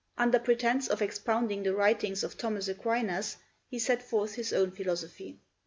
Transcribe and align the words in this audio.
Under 0.17 0.39
pretense 0.39 0.87
of 0.87 1.03
expounding 1.03 1.61
the 1.61 1.75
writings 1.75 2.23
of 2.23 2.35
Thomas 2.35 2.67
Aquinas, 2.67 3.37
he 3.67 3.77
set 3.77 4.01
forth 4.01 4.33
his 4.33 4.51
own 4.51 4.71
philosophy. 4.71 5.37